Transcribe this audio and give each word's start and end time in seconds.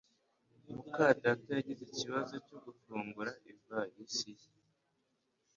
muka 0.73 1.05
data 1.23 1.49
yagize 1.57 1.81
ikibazo 1.89 2.33
cyo 2.45 2.57
gufungura 2.65 3.31
ivalisi 3.51 4.29
ye 4.39 4.49